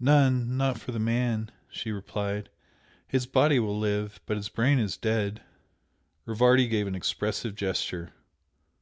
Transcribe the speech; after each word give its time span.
"None 0.00 0.56
not 0.56 0.78
for 0.80 0.92
the 0.92 0.98
man" 0.98 1.50
she 1.68 1.92
replied 1.92 2.48
"His 3.06 3.26
body 3.26 3.58
will 3.58 3.78
live, 3.78 4.18
but 4.24 4.38
his 4.38 4.48
brain 4.48 4.78
is 4.78 4.96
dead." 4.96 5.42
Rivardi 6.24 6.66
gave 6.68 6.86
an 6.86 6.94
expressive 6.94 7.54
gesture. 7.54 8.14